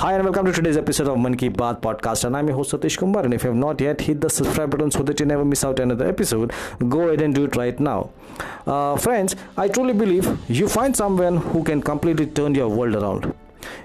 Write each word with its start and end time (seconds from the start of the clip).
Hi 0.00 0.14
and 0.14 0.24
welcome 0.24 0.46
to 0.46 0.52
today's 0.52 0.78
episode 0.78 1.08
of 1.08 1.18
Man 1.18 1.34
Ki 1.36 1.50
Baat 1.50 1.82
podcast 1.82 2.24
and 2.24 2.34
I'm 2.34 2.46
your 2.48 2.56
host 2.56 2.72
Satish 2.72 2.96
Kumar 2.96 3.22
and 3.22 3.34
if 3.34 3.42
you 3.44 3.50
have 3.50 3.58
not 3.58 3.82
yet 3.82 4.00
hit 4.00 4.22
the 4.22 4.30
subscribe 4.30 4.70
button 4.70 4.90
so 4.90 5.02
that 5.02 5.20
you 5.20 5.26
never 5.26 5.44
miss 5.44 5.62
out 5.62 5.78
another 5.78 6.06
episode 6.08 6.54
go 6.88 7.00
ahead 7.00 7.20
and 7.20 7.34
do 7.34 7.44
it 7.44 7.54
right 7.54 7.78
now. 7.78 8.08
Uh, 8.66 8.96
friends, 8.96 9.36
I 9.58 9.68
truly 9.68 9.92
believe 9.92 10.26
you 10.48 10.70
find 10.70 10.96
someone 10.96 11.36
who 11.36 11.62
can 11.62 11.82
completely 11.82 12.24
turn 12.28 12.54
your 12.54 12.70
world 12.70 12.94
around. 12.94 13.34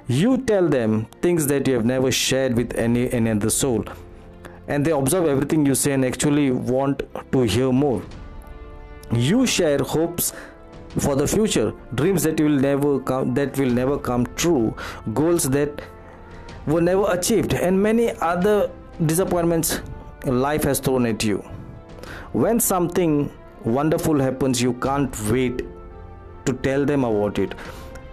You 0.08 0.38
tell 0.38 0.70
them 0.70 1.08
things 1.22 1.48
that 1.48 1.68
you 1.68 1.74
have 1.74 1.84
never 1.84 2.14
shared 2.14 2.56
with 2.56 2.74
any 2.76 3.12
any 3.12 3.32
other 3.32 3.50
soul 3.50 3.84
and 4.70 4.86
they 4.86 4.92
observe 4.92 5.28
everything 5.34 5.66
you 5.66 5.76
say 5.76 5.92
and 5.92 6.06
actually 6.06 6.50
want 6.52 7.04
to 7.34 7.42
hear 7.42 7.74
more. 7.74 8.02
You 9.12 9.46
share 9.46 9.80
hopes 9.80 10.32
for 11.00 11.18
the 11.18 11.28
future 11.28 11.74
dreams 11.94 12.24
that 12.24 12.40
will 12.40 12.58
never 12.68 13.02
come 13.12 13.34
that 13.34 13.58
will 13.58 13.76
never 13.82 14.00
come 14.00 14.26
true 14.38 14.74
goals 15.14 15.50
that 15.50 15.86
were 16.68 16.82
never 16.82 17.06
achieved 17.12 17.54
and 17.54 17.82
many 17.82 18.12
other 18.22 18.70
disappointments 19.06 19.82
life 20.26 20.64
has 20.64 20.80
thrown 20.80 21.06
at 21.06 21.24
you. 21.24 21.38
When 22.34 22.60
something 22.60 23.32
wonderful 23.64 24.20
happens 24.20 24.62
you 24.62 24.74
can't 24.74 25.20
wait 25.30 25.62
to 26.46 26.54
tell 26.54 26.86
them 26.86 27.04
about 27.04 27.40
it 27.40 27.56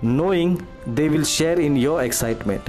knowing 0.02 0.66
they 0.86 1.08
will 1.08 1.24
share 1.24 1.60
in 1.60 1.76
your 1.76 2.02
excitement. 2.02 2.68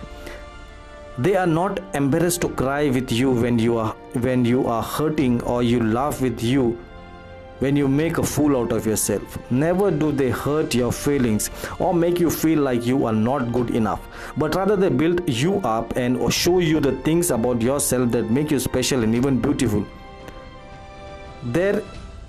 They 1.17 1.35
are 1.35 1.47
not 1.47 1.79
embarrassed 1.95 2.41
to 2.41 2.49
cry 2.49 2.89
with 2.89 3.11
you 3.11 3.31
when 3.31 3.59
you 3.59 3.77
are 3.77 3.95
when 4.27 4.45
you 4.45 4.67
are 4.67 4.81
hurting 4.81 5.41
or 5.43 5.61
you 5.63 5.83
laugh 5.83 6.21
with 6.21 6.41
you 6.41 6.77
when 7.59 7.75
you 7.75 7.87
make 7.87 8.17
a 8.17 8.23
fool 8.23 8.57
out 8.57 8.71
of 8.71 8.85
yourself. 8.85 9.37
Never 9.51 9.89
do 9.89 10.11
they 10.11 10.29
hurt 10.29 10.75
your 10.75 10.91
feelings 10.91 11.49
or 11.79 11.93
make 11.93 12.19
you 12.19 12.29
feel 12.29 12.59
like 12.61 12.85
you 12.85 13.05
are 13.05 13.13
not 13.13 13.51
good 13.53 13.69
enough, 13.71 14.01
but 14.37 14.55
rather 14.55 14.75
they 14.75 14.89
build 14.89 15.27
you 15.29 15.55
up 15.57 15.95
and 15.95 16.33
show 16.33 16.59
you 16.59 16.79
the 16.79 16.93
things 17.03 17.31
about 17.31 17.61
yourself 17.61 18.11
that 18.11 18.29
make 18.29 18.51
you 18.51 18.59
special 18.59 19.03
and 19.03 19.15
even 19.15 19.39
beautiful. 19.39 19.85
There 21.43 21.81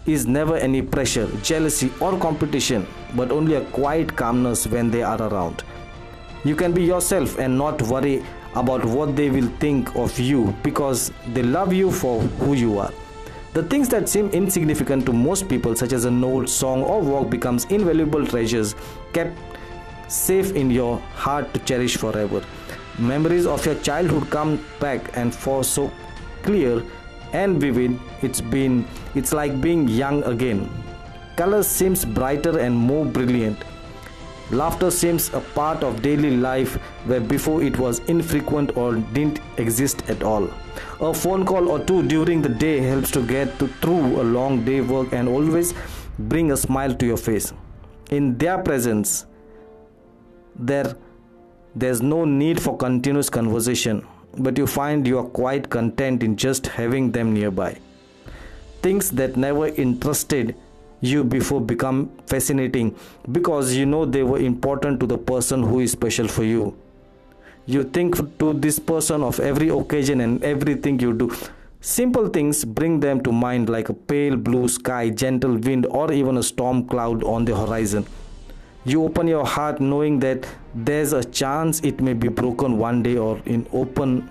is 0.06 0.26
never 0.26 0.56
any 0.56 0.82
pressure, 0.82 1.28
jealousy, 1.42 1.92
or 2.00 2.18
competition, 2.18 2.86
but 3.14 3.30
only 3.30 3.54
a 3.54 3.64
quiet 3.66 4.14
calmness 4.16 4.66
when 4.66 4.90
they 4.90 5.02
are 5.02 5.20
around. 5.22 5.62
You 6.44 6.54
can 6.54 6.72
be 6.72 6.82
yourself 6.82 7.38
and 7.38 7.56
not 7.56 7.80
worry 7.82 8.24
about 8.54 8.84
what 8.84 9.16
they 9.16 9.30
will 9.30 9.48
think 9.58 9.94
of 9.96 10.18
you 10.18 10.54
because 10.62 11.10
they 11.32 11.42
love 11.42 11.72
you 11.72 11.90
for 11.90 12.20
who 12.20 12.54
you 12.54 12.78
are. 12.78 12.92
The 13.54 13.62
things 13.62 13.88
that 13.90 14.08
seem 14.08 14.30
insignificant 14.30 15.06
to 15.06 15.12
most 15.12 15.48
people, 15.48 15.76
such 15.76 15.92
as 15.92 16.04
a 16.04 16.10
note, 16.10 16.48
song, 16.48 16.82
or 16.82 17.00
walk, 17.00 17.30
becomes 17.30 17.64
invaluable 17.66 18.26
treasures 18.26 18.74
kept 19.12 19.38
safe 20.08 20.52
in 20.52 20.70
your 20.70 20.98
heart 21.14 21.52
to 21.54 21.60
cherish 21.60 21.96
forever. 21.96 22.42
Memories 22.98 23.46
of 23.46 23.64
your 23.66 23.74
childhood 23.76 24.30
come 24.30 24.64
back 24.80 25.16
and 25.16 25.34
for 25.34 25.64
so 25.64 25.90
clear 26.42 26.82
and 27.32 27.60
vivid. 27.60 27.98
It's 28.22 28.40
been 28.40 28.86
it's 29.14 29.32
like 29.32 29.60
being 29.60 29.88
young 29.88 30.22
again. 30.24 30.70
Color 31.36 31.62
seems 31.62 32.04
brighter 32.04 32.58
and 32.58 32.74
more 32.76 33.04
brilliant. 33.04 33.58
Laughter 34.50 34.90
seems 34.90 35.32
a 35.32 35.40
part 35.40 35.82
of 35.82 36.02
daily 36.02 36.36
life 36.36 36.76
where 37.06 37.20
before 37.20 37.62
it 37.62 37.78
was 37.78 38.00
infrequent 38.00 38.76
or 38.76 38.96
didn't 38.96 39.40
exist 39.56 40.08
at 40.08 40.22
all. 40.22 40.48
A 41.00 41.12
phone 41.14 41.44
call 41.46 41.68
or 41.68 41.80
two 41.80 42.02
during 42.02 42.42
the 42.42 42.48
day 42.48 42.78
helps 42.80 43.10
to 43.12 43.22
get 43.22 43.58
to, 43.58 43.66
through 43.66 44.20
a 44.20 44.22
long 44.22 44.64
day 44.64 44.80
work 44.80 45.12
and 45.12 45.28
always 45.28 45.72
bring 46.18 46.52
a 46.52 46.56
smile 46.56 46.94
to 46.94 47.06
your 47.06 47.16
face. 47.16 47.52
In 48.10 48.36
their 48.36 48.58
presence, 48.58 49.26
there 50.56 50.96
there's 51.76 52.00
no 52.00 52.24
need 52.24 52.62
for 52.62 52.76
continuous 52.76 53.28
conversation, 53.28 54.06
but 54.38 54.56
you 54.56 54.66
find 54.66 55.06
you 55.06 55.18
are 55.18 55.24
quite 55.24 55.70
content 55.70 56.22
in 56.22 56.36
just 56.36 56.68
having 56.68 57.10
them 57.10 57.34
nearby. 57.34 57.76
Things 58.80 59.10
that 59.12 59.36
never 59.36 59.66
interested 59.68 60.54
you 61.00 61.24
before 61.24 61.60
become 61.60 62.10
fascinating 62.26 62.94
because 63.32 63.74
you 63.74 63.86
know 63.86 64.04
they 64.04 64.22
were 64.22 64.38
important 64.38 65.00
to 65.00 65.06
the 65.06 65.18
person 65.18 65.62
who 65.62 65.80
is 65.80 65.92
special 65.92 66.28
for 66.28 66.44
you. 66.44 66.76
You 67.66 67.82
think 67.82 68.38
to 68.38 68.52
this 68.52 68.78
person 68.78 69.22
of 69.22 69.40
every 69.40 69.70
occasion 69.70 70.20
and 70.20 70.42
everything 70.44 71.00
you 71.00 71.12
do. 71.12 71.34
Simple 71.80 72.28
things 72.28 72.64
bring 72.64 73.00
them 73.00 73.22
to 73.22 73.32
mind 73.32 73.68
like 73.68 73.88
a 73.88 73.94
pale 73.94 74.36
blue 74.36 74.68
sky, 74.68 75.10
gentle 75.10 75.56
wind, 75.56 75.86
or 75.86 76.12
even 76.12 76.38
a 76.38 76.42
storm 76.42 76.86
cloud 76.86 77.24
on 77.24 77.44
the 77.44 77.56
horizon. 77.56 78.06
You 78.86 79.02
open 79.04 79.26
your 79.26 79.46
heart 79.46 79.80
knowing 79.80 80.18
that 80.20 80.46
there's 80.74 81.14
a 81.14 81.24
chance 81.24 81.80
it 81.80 82.02
may 82.02 82.12
be 82.12 82.28
broken 82.28 82.76
one 82.76 83.02
day 83.02 83.16
or 83.16 83.40
in 83.46 83.66
open 83.72 84.28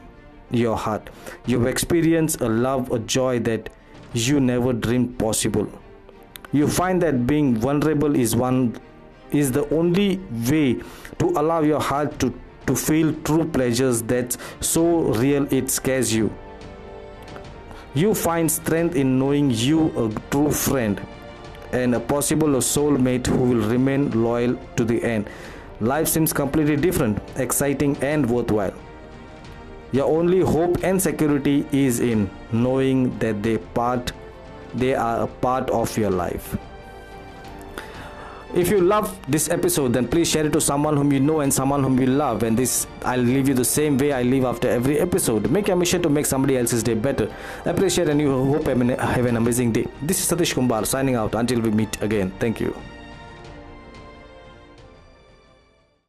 your 0.52 0.78
heart. 0.78 1.10
You 1.48 1.66
experience 1.66 2.36
a 2.36 2.48
love, 2.48 2.92
a 2.92 3.00
joy 3.00 3.40
that 3.40 3.72
you 4.14 4.40
never 4.40 4.72
dreamed 4.72 5.18
possible. 5.18 5.68
You 6.52 6.68
find 6.68 7.02
that 7.02 7.26
being 7.26 7.56
vulnerable 7.58 8.16
is 8.16 8.36
one 8.36 8.78
is 9.32 9.52
the 9.52 9.68
only 9.74 10.18
way 10.48 10.76
to 11.18 11.30
allow 11.36 11.62
your 11.62 11.80
heart 11.80 12.20
to 12.20 12.32
to 12.68 12.76
feel 12.76 13.14
true 13.24 13.44
pleasures 13.46 14.02
that's 14.04 14.38
so 14.62 15.00
real 15.24 15.52
it 15.52 15.70
scares 15.70 16.14
you. 16.14 16.32
You 17.96 18.14
find 18.14 18.50
strength 18.52 18.96
in 18.96 19.20
knowing 19.20 19.52
you 19.52 19.88
a 19.98 20.10
true 20.30 20.52
friend 20.52 21.02
and 21.74 21.96
a 21.96 22.00
possible 22.00 22.50
soulmate 22.68 23.28
who 23.28 23.44
will 23.50 23.68
remain 23.70 24.10
loyal 24.24 24.56
to 24.78 24.86
the 24.86 25.04
end. 25.04 25.30
Life 25.82 26.08
seems 26.08 26.32
completely 26.32 26.76
different 26.78 27.22
exciting 27.36 27.98
and 28.02 28.30
worthwhile. 28.30 28.74
Your 29.92 30.06
only 30.06 30.42
hope 30.42 30.84
and 30.84 31.02
security 31.02 31.66
is 31.72 32.00
in 32.00 32.30
knowing 32.52 33.18
that 33.20 33.44
they 33.44 33.58
part 33.58 34.12
they 34.74 34.96
are 34.96 35.24
a 35.24 35.28
part 35.28 35.70
of 35.70 35.98
your 35.98 36.10
life 36.10 36.56
if 38.56 38.70
you 38.70 38.80
love 38.82 39.18
this 39.28 39.50
episode 39.50 39.94
then 39.94 40.08
please 40.08 40.30
share 40.30 40.46
it 40.46 40.54
to 40.54 40.62
someone 40.62 40.96
whom 40.96 41.12
you 41.12 41.20
know 41.20 41.40
and 41.42 41.54
someone 41.54 41.84
whom 41.84 42.00
you 42.00 42.08
love. 42.08 42.44
And 42.44 42.58
this 42.58 42.88
i'll 43.04 43.20
leave 43.20 43.48
you 43.48 43.54
the 43.54 43.66
same 43.66 43.98
way 43.98 44.12
i 44.14 44.22
leave 44.22 44.46
after 44.46 44.70
every 44.70 45.00
episode. 45.00 45.50
Make 45.50 45.70
a 45.70 45.76
mission 45.76 46.02
to 46.04 46.10
make 46.10 46.26
somebody 46.26 46.58
else's 46.58 46.84
day 46.84 46.94
better. 46.94 47.34
Appreciate 47.66 48.10
and 48.10 48.22
you 48.22 48.32
hope 48.54 48.68
I 48.68 49.12
have 49.12 49.26
an 49.26 49.38
amazing 49.38 49.72
day. 49.72 49.88
This 50.02 50.20
is 50.20 50.32
satish 50.32 50.54
kumar 50.54 50.86
signing 50.86 51.16
out. 51.16 51.36
Until 51.36 51.62
we 51.62 51.72
meet 51.72 52.02
again. 52.02 52.32
Thank 52.40 52.60
you 52.60 52.93